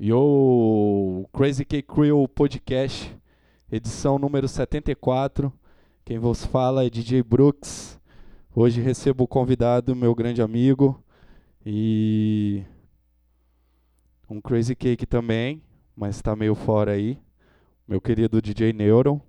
[0.00, 3.16] Yo, Crazy K Crew Podcast,
[3.70, 5.52] edição número 74.
[6.04, 7.96] Quem vos fala é DJ Brooks.
[8.52, 11.00] Hoje recebo o convidado, meu grande amigo,
[11.64, 12.64] e
[14.28, 15.62] um Crazy Cake também,
[15.96, 17.16] mas está meio fora aí.
[17.86, 19.20] Meu querido DJ Neuron.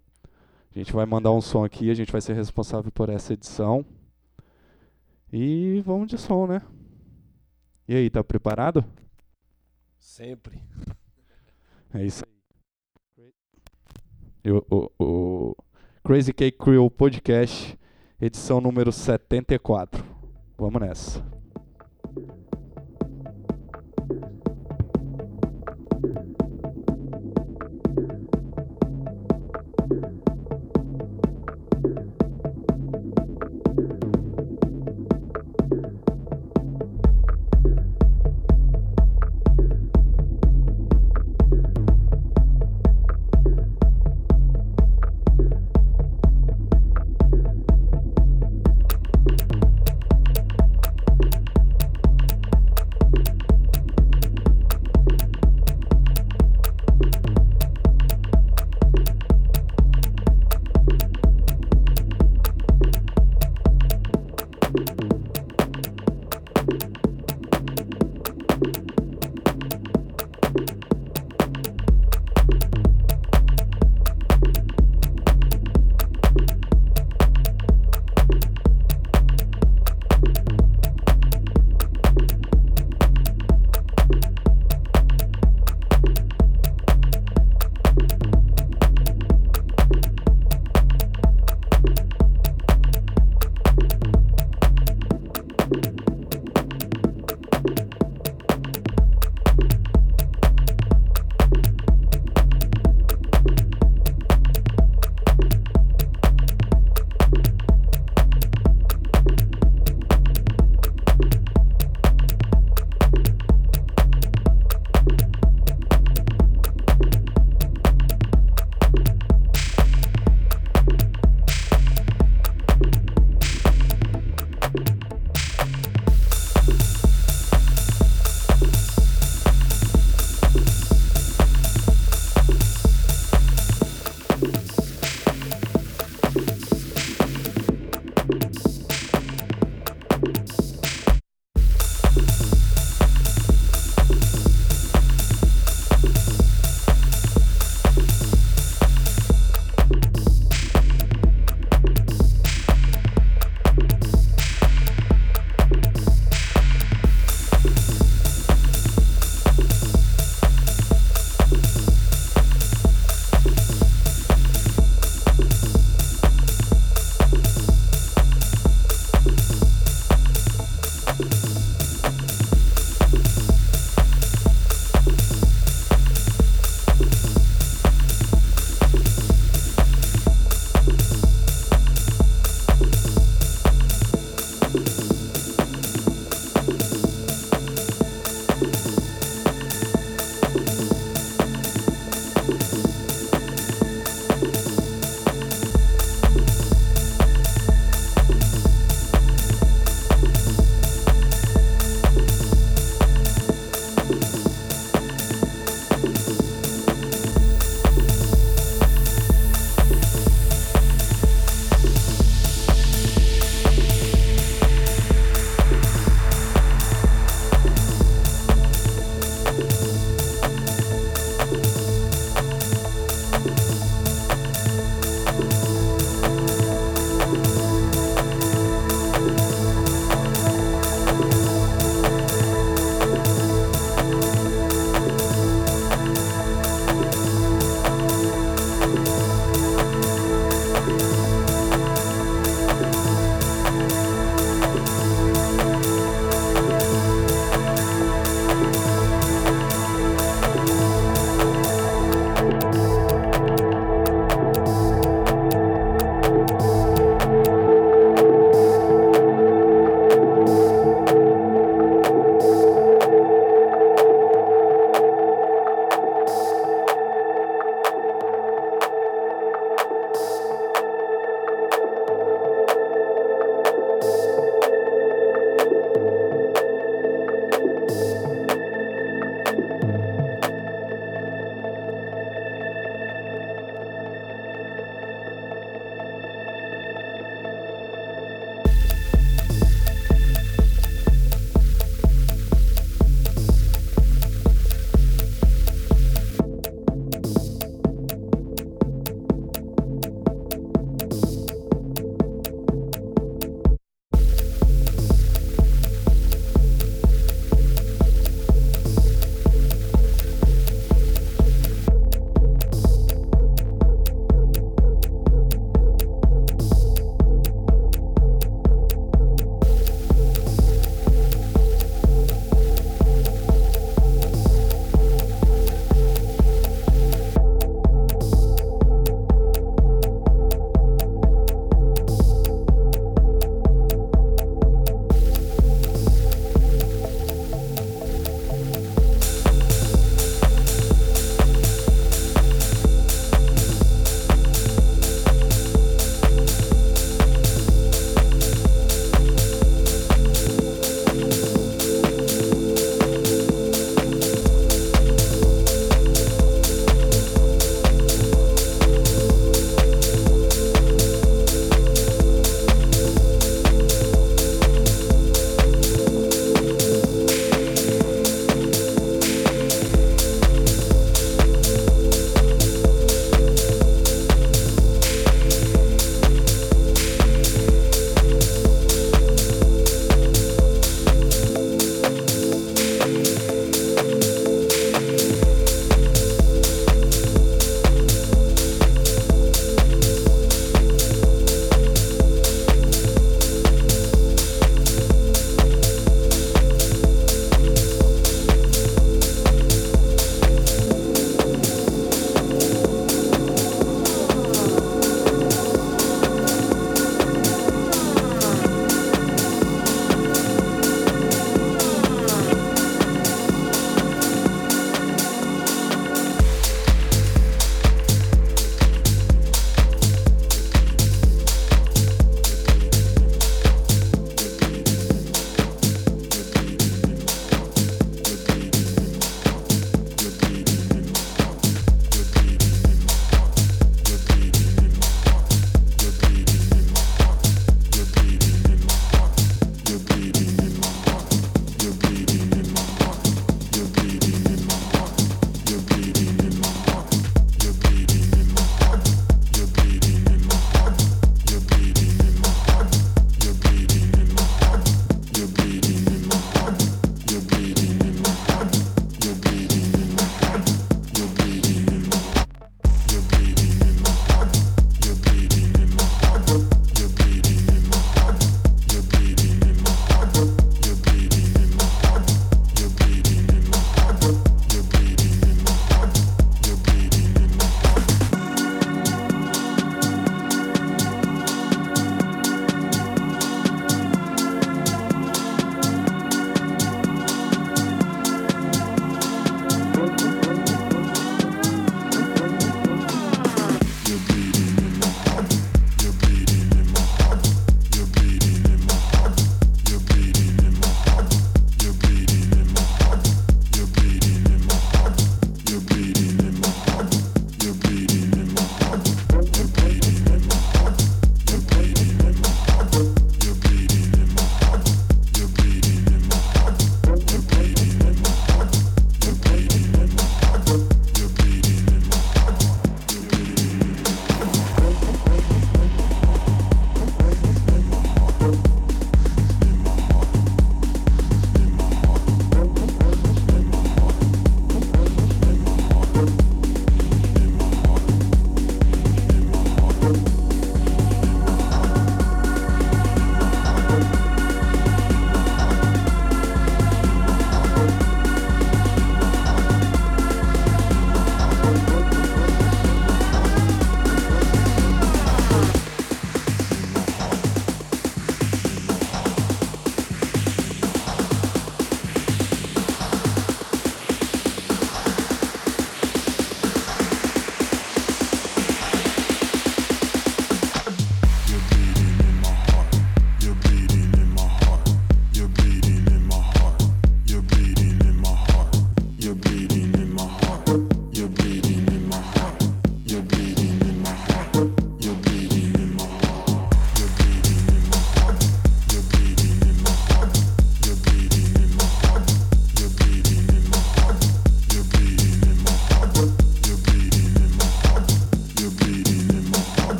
[0.76, 3.86] A gente vai mandar um som aqui, a gente vai ser responsável por essa edição.
[5.32, 6.60] E vamos de som, né?
[7.88, 8.84] E aí, tá preparado?
[10.06, 10.62] Sempre.
[11.94, 12.24] É isso
[13.18, 13.34] aí.
[14.44, 15.56] Eu, o, o
[16.04, 17.78] Crazy Cake Crew Podcast,
[18.22, 20.06] edição número 74.
[20.58, 21.35] Vamos nessa.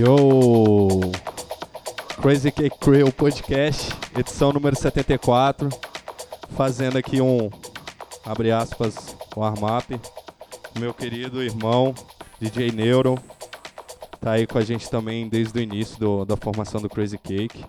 [0.00, 1.12] Yo!
[2.22, 5.68] Crazy Cake Crew Podcast, edição número 74.
[6.56, 7.50] Fazendo aqui um,
[8.24, 9.90] abre aspas, armap.
[10.78, 11.94] Meu querido irmão,
[12.40, 13.18] DJ Neuro,
[14.22, 17.62] tá aí com a gente também desde o início do, da formação do Crazy Cake.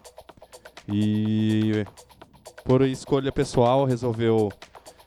[0.87, 1.85] E
[2.63, 4.49] por escolha pessoal resolveu,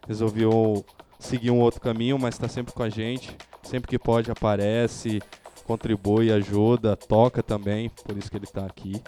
[0.07, 0.85] resolveu
[1.19, 3.35] seguir um outro caminho, mas está sempre com a gente.
[3.63, 5.23] Sempre que pode aparece,
[5.65, 9.03] contribui, ajuda, toca também, por isso que ele está aqui.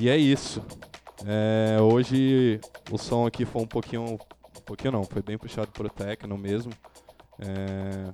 [0.00, 0.62] E é isso.
[1.26, 5.88] É, hoje o som aqui foi um pouquinho, um pouquinho não, foi bem puxado pro
[5.88, 6.72] techno mesmo.
[7.40, 8.12] É,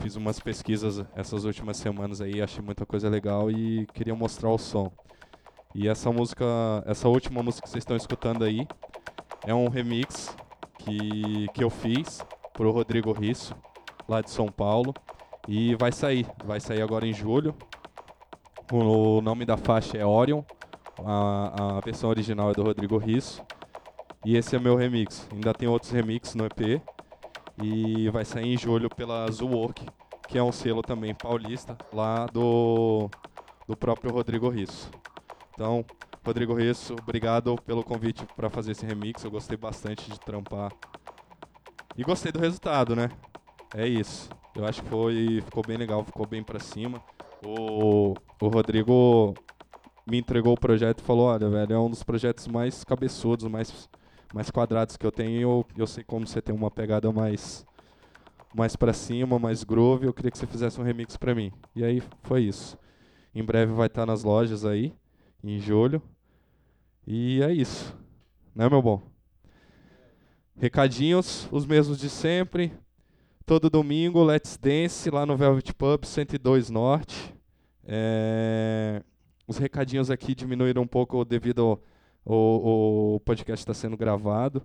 [0.00, 4.58] fiz umas pesquisas essas últimas semanas aí, achei muita coisa legal e queria mostrar o
[4.58, 4.90] som.
[5.74, 6.44] E essa música,
[6.84, 8.66] essa última música que vocês estão escutando aí,
[9.46, 10.34] é um remix
[10.78, 12.20] que, que eu fiz
[12.52, 13.54] pro Rodrigo Risso,
[14.08, 14.92] lá de São Paulo.
[15.48, 17.54] E vai sair, vai sair agora em julho.
[18.72, 20.42] O nome da faixa é Orion,
[21.04, 23.42] a, a versão original é do Rodrigo Risso.
[24.24, 25.26] E esse é meu remix.
[25.32, 26.82] Ainda tem outros remixes no EP.
[27.62, 29.86] E vai sair em julho pela Zoolwork,
[30.28, 33.10] que é um selo também paulista, lá do,
[33.66, 34.90] do próprio Rodrigo Risso.
[35.52, 35.84] Então,
[36.24, 39.24] Rodrigo Risso, obrigado pelo convite para fazer esse remix.
[39.24, 40.72] Eu gostei bastante de trampar.
[41.96, 43.10] E gostei do resultado, né?
[43.74, 44.30] É isso.
[44.54, 47.02] Eu acho que foi, ficou bem legal, ficou bem para cima.
[47.44, 49.34] O, o Rodrigo
[50.06, 53.88] me entregou o projeto e falou: Olha, velho, é um dos projetos mais cabeçudos, mais,
[54.34, 55.40] mais quadrados que eu tenho.
[55.40, 57.64] Eu, eu sei como você tem uma pegada mais
[58.54, 60.06] mais para cima, mais groove.
[60.06, 61.52] Eu queria que você fizesse um remix para mim.
[61.74, 62.76] E aí foi isso.
[63.34, 64.92] Em breve vai estar tá nas lojas aí,
[65.42, 66.02] em julho.
[67.06, 67.96] E é isso.
[68.54, 69.02] Né, meu bom?
[70.56, 72.72] Recadinhos, os mesmos de sempre.
[73.50, 77.34] Todo domingo, Let's Dance, lá no Velvet Pub, 102 Norte.
[77.84, 79.02] É...
[79.44, 81.82] Os recadinhos aqui diminuíram um pouco devido ao,
[82.24, 82.68] ao,
[83.14, 84.64] ao podcast estar tá sendo gravado.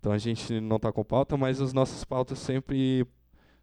[0.00, 3.06] Então a gente não está com pauta, mas as nossas pautas sempre,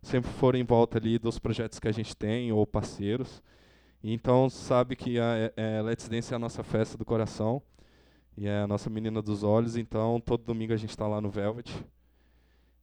[0.04, 3.42] sempre foram em volta ali dos projetos que a gente tem ou parceiros.
[4.04, 7.60] Então sabe que a, a é, é, Let's Dance é a nossa festa do coração
[8.38, 9.76] e é a nossa menina dos olhos.
[9.76, 11.74] Então todo domingo a gente está lá no Velvet.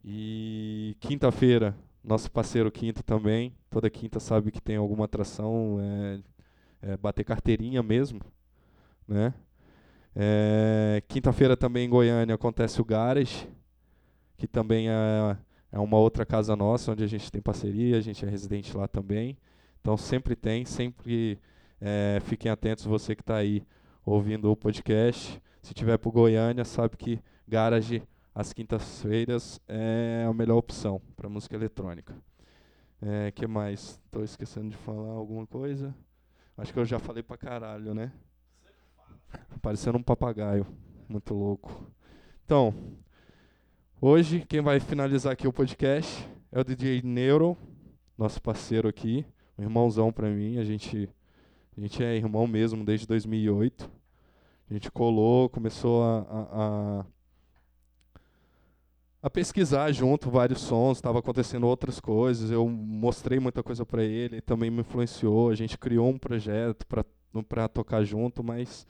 [0.09, 3.53] E quinta-feira, nosso parceiro Quinto também.
[3.69, 8.21] Toda quinta sabe que tem alguma atração, é, é bater carteirinha mesmo,
[9.09, 9.35] né?
[10.15, 13.49] É, quinta-feira também em Goiânia acontece o Garage,
[14.37, 15.37] que também é,
[15.73, 18.87] é uma outra casa nossa, onde a gente tem parceria, a gente é residente lá
[18.87, 19.37] também.
[19.81, 21.39] Então sempre tem, sempre
[21.81, 23.63] é, fiquem atentos, você que está aí
[24.05, 25.43] ouvindo o podcast.
[25.61, 28.03] Se tiver por Goiânia, sabe que Garage
[28.37, 32.15] às quintas-feiras é a melhor opção para música eletrônica.
[33.01, 33.99] É, que mais?
[34.05, 35.95] Estou esquecendo de falar alguma coisa.
[36.55, 38.13] Acho que eu já falei pra caralho, né?
[39.63, 40.67] Parecendo um papagaio.
[41.09, 41.91] Muito louco.
[42.45, 42.75] Então,
[44.03, 47.57] hoje quem vai finalizar aqui o podcast é o DJ Neuro,
[48.19, 49.25] nosso parceiro aqui,
[49.57, 50.59] um irmãozão pra mim.
[50.59, 51.09] A gente,
[51.75, 53.91] a gente é irmão mesmo desde 2008.
[54.69, 57.07] A gente colou, começou a, a
[59.27, 64.41] a pesquisar junto vários sons, estava acontecendo outras coisas, eu mostrei muita coisa para ele,
[64.41, 68.87] também me influenciou, a gente criou um projeto para tocar junto, mas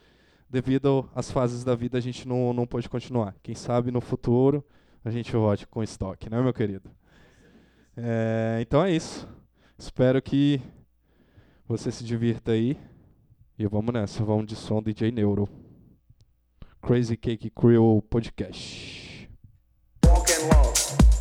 [0.47, 3.35] devido às fases da vida a gente não, não pôde continuar.
[3.43, 4.63] Quem sabe no futuro
[5.03, 6.91] a gente volte com estoque, né, meu querido?
[7.97, 9.27] É, então é isso.
[9.79, 10.61] Espero que
[11.67, 12.77] você se divirta aí.
[13.59, 15.49] E vamos nessa, vamos de som DJ Neuro.
[16.83, 19.06] Crazy Cake Crew Podcast.
[20.27, 21.16] broken lost.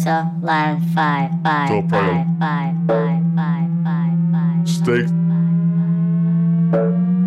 [0.00, 0.24] so
[4.64, 5.06] steak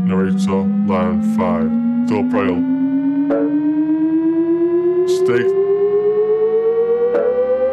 [0.07, 1.69] narrator line five
[2.07, 2.23] door
[5.07, 5.47] steak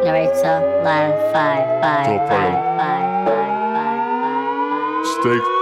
[0.05, 1.13] narrator line
[5.03, 5.60] steak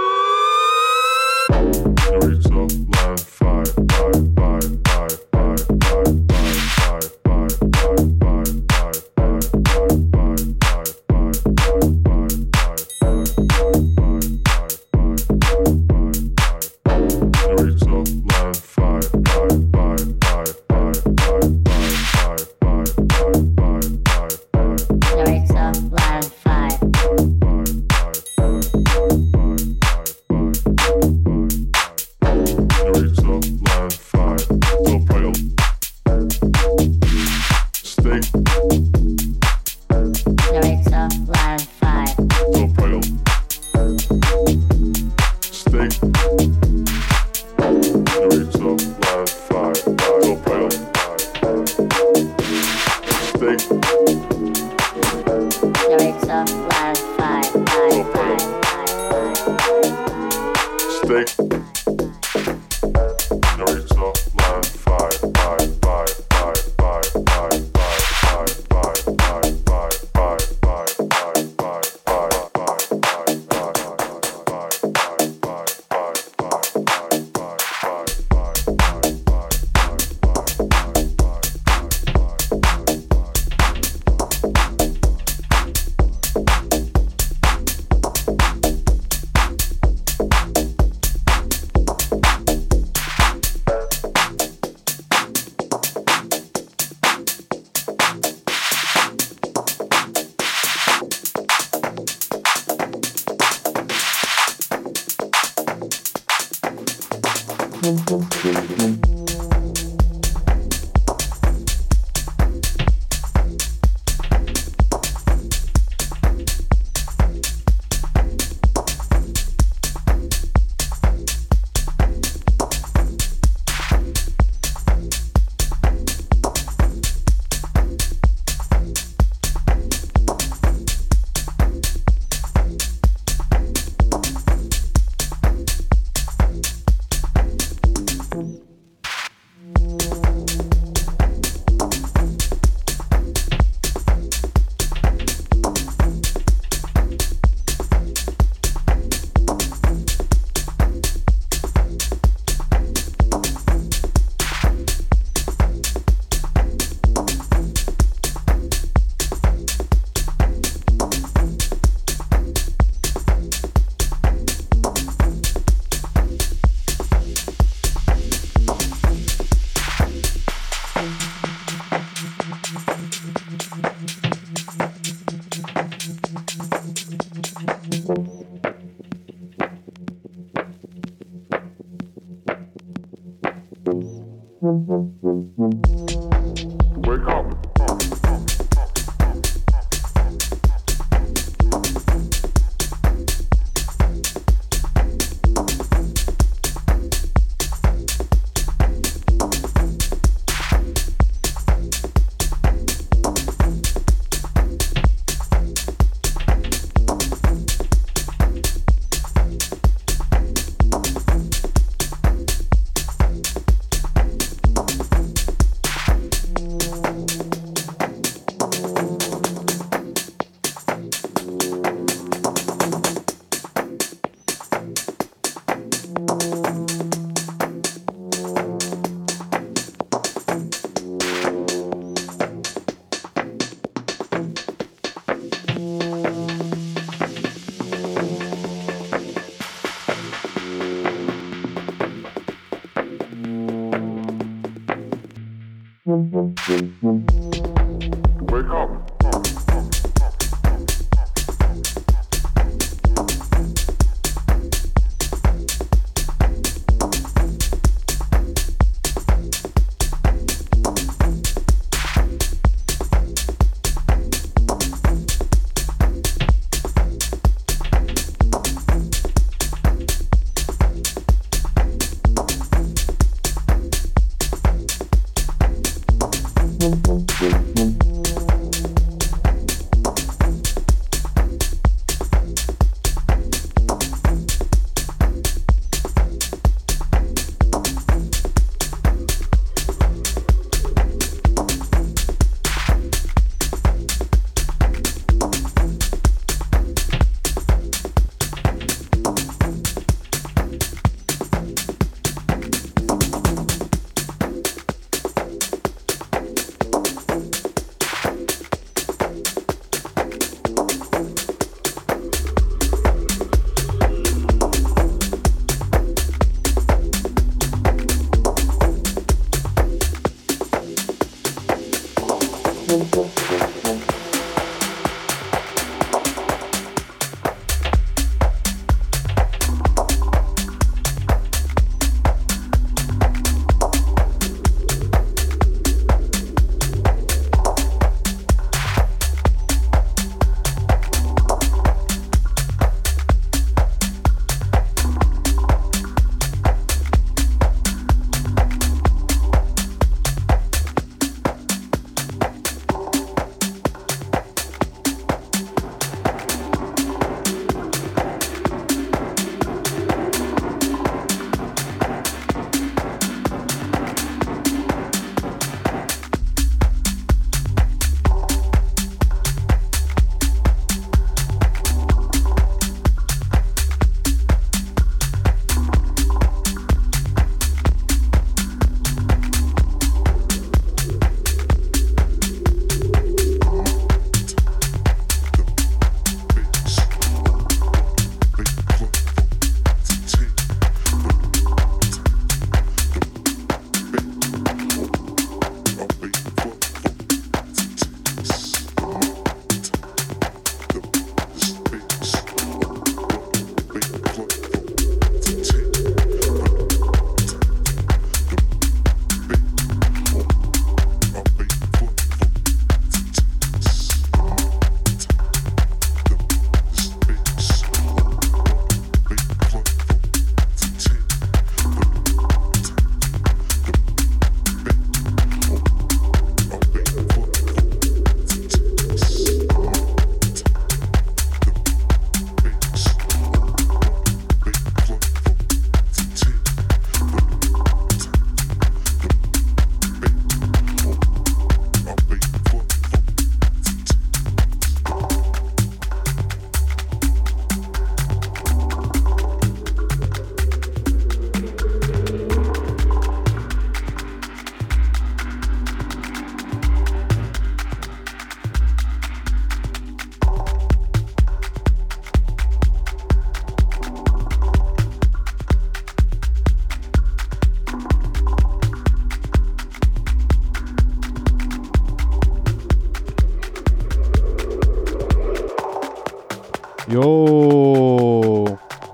[246.20, 246.49] Mm-hmm.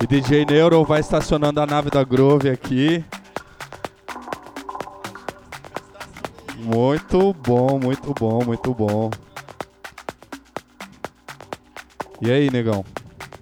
[0.06, 3.04] DJ Neuro vai estacionando a nave da Grove aqui.
[6.58, 9.10] Muito bom, muito bom, muito bom.
[12.22, 12.84] E aí, negão?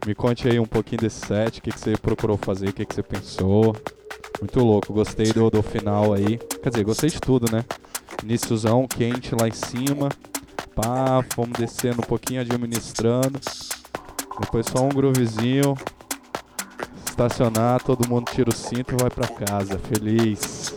[0.07, 2.87] Me conte aí um pouquinho desse set, o que, que você procurou fazer, o que,
[2.87, 3.77] que você pensou.
[4.41, 6.39] Muito louco, gostei do, do final aí.
[6.63, 7.63] Quer dizer, gostei de tudo, né?
[8.23, 10.09] Iníciozão quente lá em cima.
[10.75, 13.39] Pá, fomos descendo um pouquinho administrando.
[14.41, 15.77] Depois só um groovezinho
[17.15, 20.75] estacionar, todo mundo tira o cinto e vai para casa, feliz.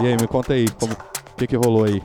[0.00, 2.02] E aí, me conta aí, como, o que, que rolou aí?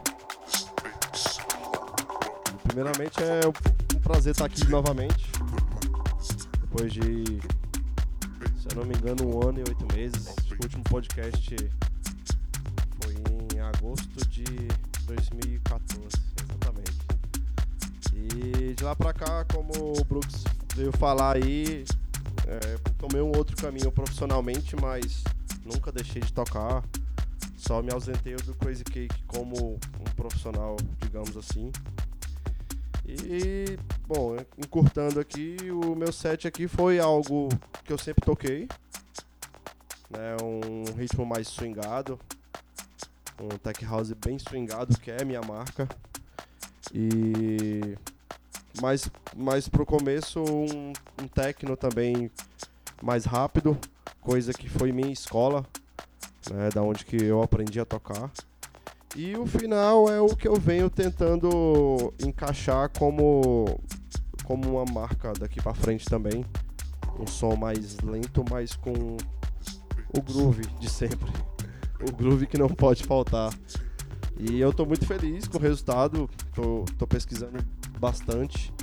[2.63, 5.31] Primeiramente é um prazer estar aqui novamente.
[6.61, 7.23] Depois de,
[8.59, 10.35] se eu não me engano, um ano e oito meses.
[10.51, 11.55] O último podcast
[13.03, 13.15] foi
[13.55, 14.45] em agosto de
[15.07, 15.99] 2014,
[16.47, 16.99] exatamente.
[18.13, 20.43] E de lá pra cá, como o Brooks
[20.75, 21.83] veio falar aí,
[22.47, 25.23] é, tomei um outro caminho profissionalmente, mas
[25.65, 26.83] nunca deixei de tocar.
[27.57, 31.71] Só me ausentei do Crazy Cake como um profissional, digamos assim.
[33.03, 37.49] E, bom, encurtando aqui, o meu set aqui foi algo
[37.83, 38.67] que eu sempre toquei.
[40.09, 42.19] Né, um ritmo mais swingado.
[43.41, 45.89] Um tech house bem swingado, que é minha marca.
[46.93, 47.97] E
[48.79, 52.31] mas, mas pro começo um, um techno também
[53.01, 53.77] mais rápido,
[54.19, 55.65] coisa que foi minha escola,
[56.49, 58.31] né, da onde que eu aprendi a tocar.
[59.15, 63.79] E o final é o que eu venho tentando encaixar como
[64.45, 66.45] como uma marca daqui para frente também,
[67.19, 69.17] um som mais lento, mas com
[70.17, 71.31] o groove de sempre.
[72.03, 73.53] O groove que não pode faltar.
[74.35, 77.63] E eu tô muito feliz com o resultado, tô, tô pesquisando
[77.99, 78.73] bastante,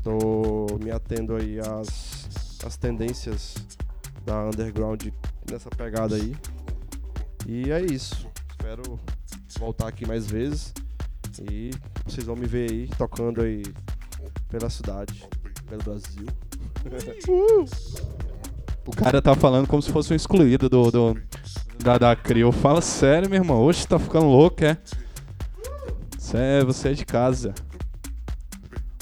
[0.00, 2.25] tô me atendo aí às,
[2.66, 3.54] às tendências
[4.24, 5.06] da underground
[5.50, 6.36] nessa pegada aí.
[7.46, 8.28] E é isso.
[8.50, 8.98] Espero
[9.58, 10.74] voltar aqui mais vezes
[11.50, 11.70] e
[12.04, 13.62] vocês vão me ver aí tocando aí
[14.48, 15.24] pela cidade,
[15.68, 16.26] pelo Brasil.
[18.86, 21.16] o cara tá falando como se fosse um excluído do, do
[21.78, 22.50] da, da Crio.
[22.50, 23.62] Fala sério, meu irmão.
[23.62, 24.76] Oxe, tá ficando louco, é?
[26.18, 27.54] Você é, você é de casa.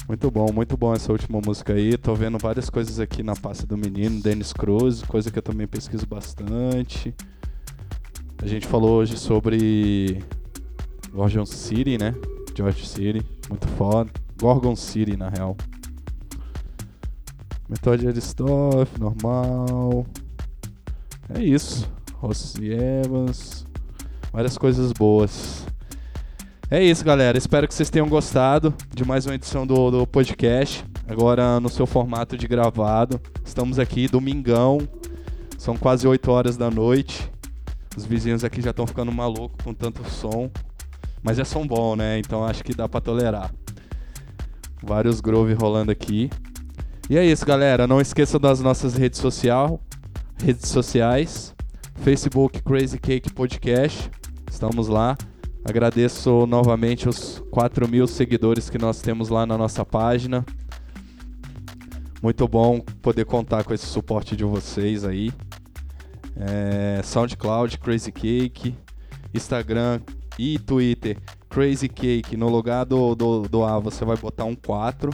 [0.07, 1.97] Muito bom, muito bom essa última música aí.
[1.97, 5.65] Tô vendo várias coisas aqui na pasta do menino, Dennis Cruz, coisa que eu também
[5.65, 7.11] pesquiso bastante.
[8.37, 10.23] A gente falou hoje sobre
[11.11, 12.13] Gorgon City, né?
[12.55, 14.11] George City, muito foda.
[14.39, 15.57] Gorgon City, na real.
[17.67, 20.05] Metode Aristoff, normal.
[21.33, 21.91] É isso.
[22.13, 23.65] Rossi Evans.
[24.31, 25.65] Várias coisas boas.
[26.69, 27.37] É isso, galera.
[27.37, 30.83] Espero que vocês tenham gostado de mais uma edição do, do podcast.
[31.07, 33.21] Agora no seu formato de gravado.
[33.43, 34.79] Estamos aqui domingão.
[35.59, 37.31] São quase 8 horas da noite.
[37.95, 40.49] Os vizinhos aqui já estão ficando malucos com tanto som.
[41.21, 42.17] Mas é som bom, né?
[42.17, 43.53] Então acho que dá para tolerar.
[44.81, 46.31] Vários groove rolando aqui.
[47.07, 47.85] E é isso, galera.
[47.85, 49.79] Não esqueça das nossas redes, social,
[50.43, 51.53] redes sociais.
[51.97, 54.09] Facebook Crazy Cake Podcast.
[54.49, 55.15] Estamos lá.
[55.67, 60.45] Agradeço novamente os 4 mil seguidores que nós temos lá na nossa página.
[62.21, 65.33] Muito bom poder contar com esse suporte de vocês aí.
[66.37, 68.75] É, SoundCloud, Crazy Cake,
[69.33, 70.01] Instagram
[70.37, 71.17] e Twitter,
[71.49, 72.37] Crazy Cake.
[72.37, 75.09] No lugar do, do, do A você vai botar um 4.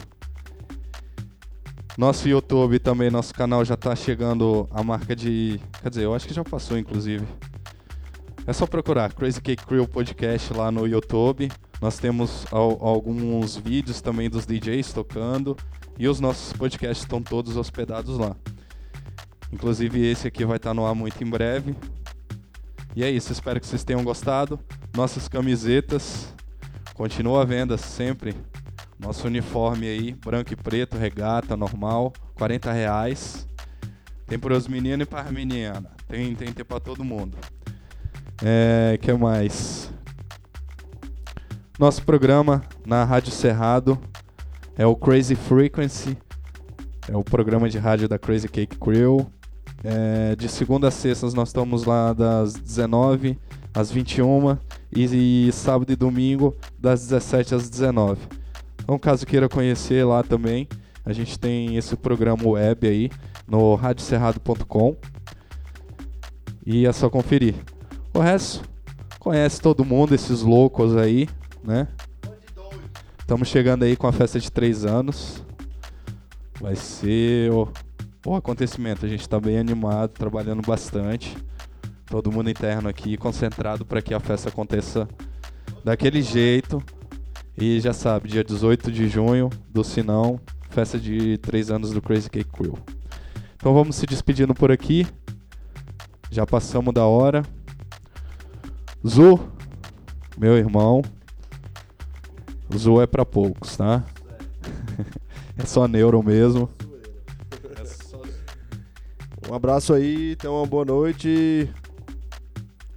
[1.98, 5.61] Nosso YouTube também, nosso canal já está chegando a marca de.
[5.82, 7.26] Quer dizer, eu acho que já passou inclusive.
[8.48, 11.52] É só procurar Crazy Cake Crew Podcast lá no YouTube.
[11.80, 15.56] Nós temos al alguns vídeos também dos DJs tocando
[15.98, 18.36] e os nossos podcasts estão todos hospedados lá.
[19.54, 21.76] Inclusive esse aqui vai estar no ar muito em breve.
[22.96, 24.60] E é isso, espero que vocês tenham gostado.
[24.96, 26.34] Nossas camisetas
[26.96, 28.36] continuam à venda sempre.
[28.98, 33.48] Nosso uniforme aí, branco e preto, regata, normal, 40 reais.
[34.26, 35.84] Tem para os meninos e para as meninas.
[36.08, 37.38] Tem, tem, tem para todo mundo.
[38.44, 39.92] É, que mais?
[41.78, 44.00] Nosso programa na Rádio Cerrado
[44.76, 46.18] é o Crazy Frequency,
[47.08, 49.32] é o programa de rádio da Crazy Cake Crew.
[49.84, 53.38] É, de segunda a sexta nós estamos lá das 19
[53.74, 54.58] às 21
[54.96, 58.22] e, e sábado e domingo das 17 às 19.
[58.84, 60.68] Então, caso queira conhecer lá também,
[61.06, 63.12] a gente tem esse programa web aí
[63.48, 64.96] no radiocerrado.com
[66.66, 67.56] e é só conferir.
[68.14, 68.62] O resto,
[69.20, 71.30] conhece todo mundo, esses loucos aí,
[71.64, 71.88] né?
[73.20, 75.42] Estamos chegando aí com a festa de três anos.
[76.60, 77.72] Vai ser o,
[78.26, 79.06] o acontecimento.
[79.06, 81.38] A gente está bem animado, trabalhando bastante.
[82.06, 85.08] Todo mundo interno aqui, concentrado para que a festa aconteça
[85.82, 86.84] daquele jeito.
[87.58, 90.38] E já sabe, dia 18 de junho, do Sinão,
[90.70, 92.78] festa de três anos do Crazy Cake Crew.
[93.56, 95.08] Então vamos se despedindo por aqui.
[96.30, 97.44] Já passamos da hora.
[99.07, 99.40] Zu,
[100.38, 101.02] meu irmão.
[102.76, 104.06] Zu é para poucos, tá?
[105.57, 106.69] é só neuro mesmo.
[109.49, 111.69] Um abraço aí, tenha uma boa noite.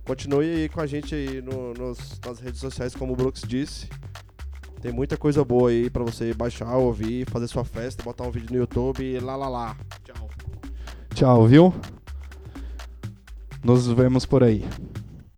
[0.05, 3.89] Continue aí com a gente aí no, nos, nas redes sociais, como o Brooks disse.
[4.81, 8.53] Tem muita coisa boa aí para você baixar, ouvir, fazer sua festa, botar um vídeo
[8.53, 9.77] no YouTube e lá lá lá.
[10.05, 10.31] Tchau.
[11.15, 11.75] Tchau, viu?
[13.65, 14.63] Nos vemos por aí.